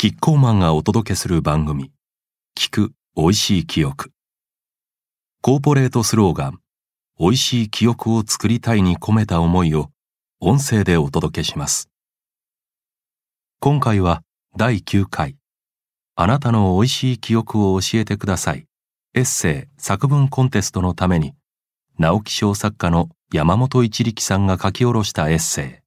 [0.00, 1.90] キッコーマンがお届けする番組
[2.56, 4.12] 聞く美味しい記憶。
[5.42, 6.60] コーポレートスローガン
[7.18, 9.90] 美味しい記憶を作りたいに込めた思いを
[10.38, 11.90] 音声でお届けします。
[13.58, 14.22] 今回は
[14.56, 15.34] 第9回。
[16.14, 18.66] あなたの美味しい記憶を教えてください。
[19.14, 21.34] エッセイ作文コンテストのために
[21.98, 25.82] 直木賞作家の山本一力さんが書き下ろしたエッセ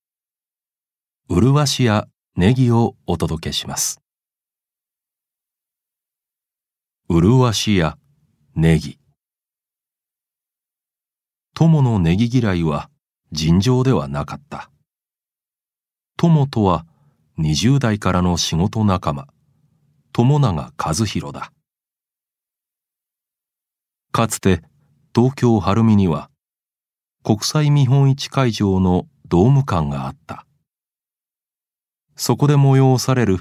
[1.30, 1.34] イ。
[1.34, 4.02] 麗しやネギをお届けします。
[7.10, 7.97] 麗しや
[8.55, 9.00] ネギ。
[11.54, 12.89] 友のネギ嫌いは
[13.33, 14.71] 尋常ではなかった。
[16.15, 16.86] 友とは
[17.38, 19.27] 20代からの仕事仲間。
[20.13, 21.52] 友永和弘だ。
[24.13, 24.61] かつて
[25.13, 26.29] 東京晴海には
[27.25, 30.46] 国際見本市会場のドーム館があった。
[32.16, 33.39] そこで催される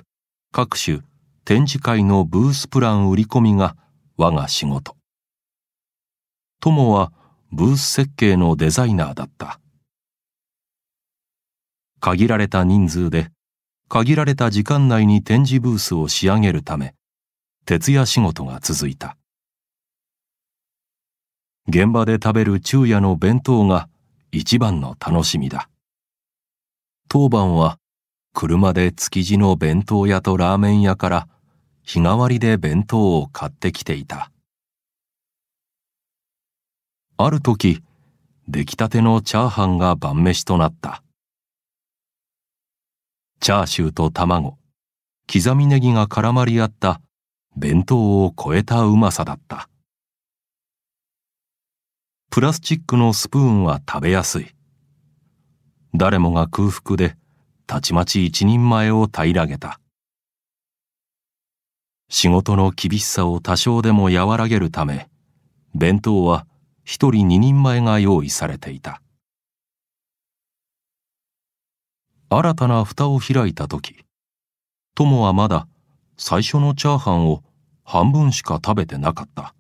[0.52, 1.01] 各種
[1.45, 3.77] 展示会のブースプラン売り込みが
[4.17, 4.97] 我が仕事。
[6.61, 7.12] 友は
[7.50, 9.61] ブース設計のデザイナーだった。
[12.00, 13.31] 限られた人数で
[13.89, 16.94] 限られた時間内に展示ブースを仕上げるため
[17.66, 19.16] 徹夜仕事が続いた。
[21.69, 23.89] 現場で食べる昼夜の弁当が
[24.31, 25.69] 一番の楽しみだ。
[27.09, 27.80] 当番は
[28.33, 31.28] 車で築地の弁当屋とラーメン屋から
[31.83, 34.31] 日替わりで弁当を買ってきていた。
[37.17, 37.83] ある時、
[38.48, 41.03] 出来たてのチャーハンが晩飯となった。
[43.41, 44.59] チャーシューと卵、
[45.33, 47.00] 刻みネギが絡まり合った
[47.56, 49.69] 弁当を超えたうまさだった。
[52.31, 54.55] プラスチックのスプーンは食べやすい。
[55.94, 57.17] 誰もが空腹で
[57.70, 59.78] たちまち一人前を平らげた。
[62.08, 65.08] 仕事の厳しさを多少でも和らげるため、
[65.76, 66.48] 弁当は
[66.82, 69.00] 一人二人前が用意されていた。
[72.28, 74.04] 新たな蓋を開いた時、
[74.97, 75.69] 友はまだ
[76.16, 77.44] 最初のチャーハンを
[77.84, 79.54] 半分しか食べてなかった。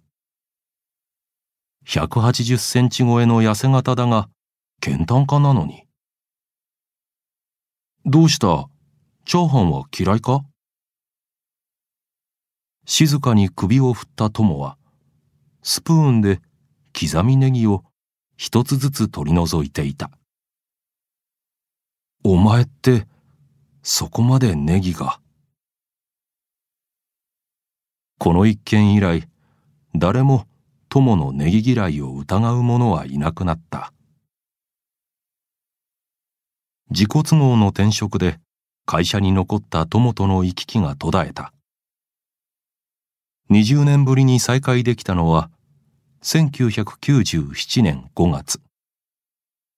[1.86, 4.28] 180センチ超えの痩せ型だが、
[4.80, 5.84] 健胆家なのに。
[8.06, 8.70] どうした？
[9.26, 10.42] チャーハンは嫌いか？
[12.86, 14.78] 静かに首を振った友は、
[15.62, 16.40] スプーンで
[16.98, 17.84] 刻みネギを
[18.38, 20.10] 一つずつ取り除いていた。
[22.24, 23.06] お前って、
[23.82, 25.20] そこまでネギが。
[28.18, 29.28] この一件以来、
[29.94, 30.46] 誰も
[30.88, 33.92] 友のネギ嫌いを疑う者はいなくなった。
[36.90, 38.38] 自己都合の転職で
[38.84, 41.52] 会社に残った友との行き来が途絶えた。
[43.50, 45.50] 20年ぶりに再会できたのは
[46.22, 48.60] 1997年5月。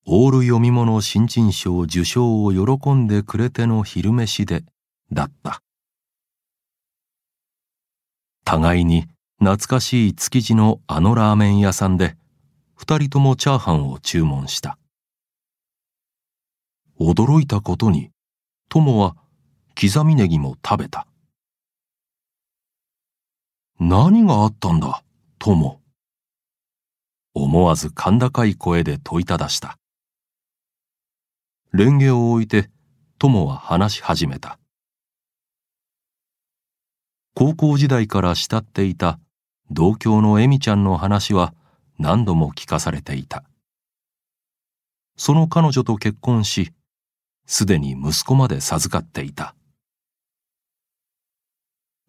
[0.07, 4.65] オール読み物新人賞受賞を喜んでくれての昼飯で
[5.13, 5.63] だった。
[8.45, 9.07] 互いに
[9.39, 12.17] 懐かしい築地のあのラーメン屋さんで
[12.75, 14.79] 二人ともチャーハンを注文した。
[17.03, 18.11] 驚いたことに、
[18.69, 19.17] 友は
[19.81, 21.07] 刻みネギも食べた。
[23.81, 25.03] 何があったんだ、
[25.39, 25.81] 友。
[27.35, 29.77] 思わず甲高い声で問いただした。
[31.73, 32.71] レンゲを置いて、
[33.19, 34.59] 友は話し始めた。
[37.35, 39.19] 高校時代から慕っていた
[39.71, 41.55] 同郷のエミちゃんの話は
[41.99, 43.43] 何度も聞かされていた。
[45.17, 46.73] その彼女と結婚し、
[47.47, 49.55] すでに息子まで授かっていた。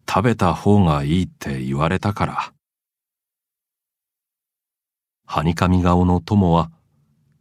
[0.08, 2.52] 食べた方がいいって言われたから。
[5.26, 6.70] はにかみ顔の友は、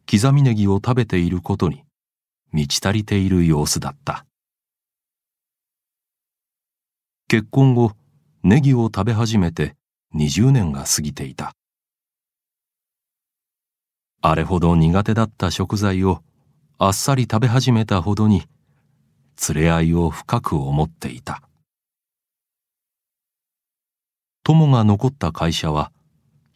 [0.10, 1.84] 刻みネギを食べていることに
[2.52, 4.26] 満ち足りている様子だった。
[7.28, 7.94] 結婚後、
[8.44, 9.76] ネギを食べ始めて
[10.16, 11.54] 20年が過ぎていた。
[14.22, 16.24] あれほど苦手だった食材を
[16.86, 18.44] あっさり食べ始めたほどに
[19.48, 21.42] 連れ合いを深く思っていた。
[24.44, 25.94] 友が残った会社は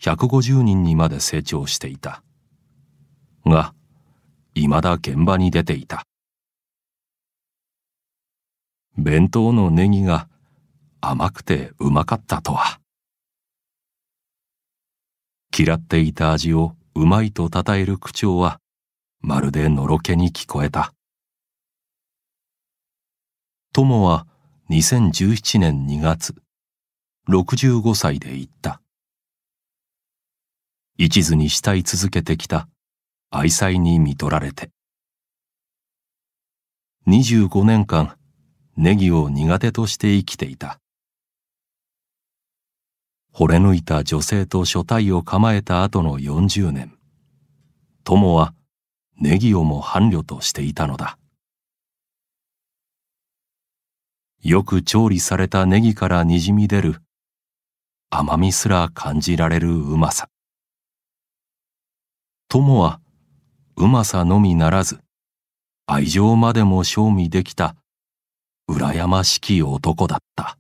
[0.02, 2.24] 150人にまで成長していた。
[3.46, 3.74] が
[4.54, 6.04] いまだ現場に出ていた。
[8.98, 10.28] 弁当のネギが
[11.00, 12.82] 甘くてうまかったとは。
[15.58, 18.60] 嫌っていた味をうまいと称える口調は
[19.28, 20.94] まるでのろけに聞こえた。
[23.74, 24.26] 友は
[24.70, 26.34] 2017年2月
[27.28, 28.82] 65歳で言った。
[30.98, 32.70] 一途に慕い続けてきた
[33.30, 34.70] 愛妻に見取られて。
[37.10, 38.16] 25年間
[38.78, 40.80] ネギを苦手として生きていた。
[43.36, 46.98] 惚れ抜いた女性と所帯を構えた後の40年。
[48.06, 48.54] 友は
[49.20, 51.18] ネギをも伴侶としていたのだ。
[54.44, 57.02] よく調理されたネギからにじみ出る
[58.10, 60.30] 甘みすら感じられるうまさ。
[62.48, 63.02] 友は
[63.76, 65.02] うまさのみならず
[65.86, 67.76] 愛情までも賞味できた
[68.70, 70.58] 羨ましき男だった。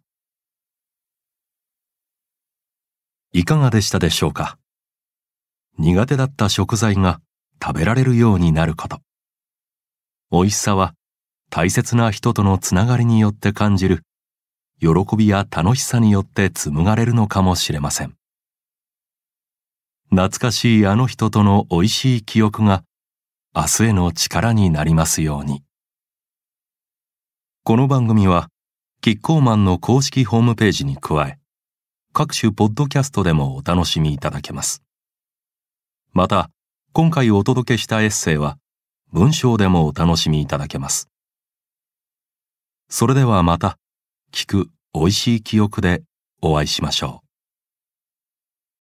[3.33, 4.57] いかがでしたでしょうか？
[5.77, 7.21] 苦手だった食材が
[7.61, 9.01] 食べられるようになること。
[10.31, 10.93] 美味しさは
[11.49, 14.03] 大切な人とのつながりによって感じる
[14.79, 18.15] 喜びや楽しさによって紡がれるのかもしれません。
[20.09, 22.83] 懐かしいあの人との美味しい記憶が
[23.55, 25.63] 明日への力になりますように。
[27.63, 28.49] この番組は
[29.01, 31.39] キッコーマンの公式ホームページに加え
[32.13, 34.81] 各種ポッドキャストでもお楽しみいただけます。
[36.13, 36.49] また、
[36.97, 38.57] 今回お届けしたエッセイは
[39.13, 41.09] 文章でもお楽しみいただけます。
[42.89, 43.77] それではまた、
[44.33, 46.01] 聞く美味しい記憶で
[46.41, 47.26] お会いしましょう。